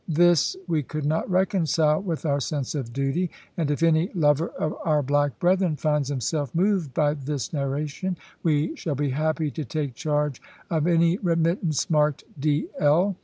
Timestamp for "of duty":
2.73-3.29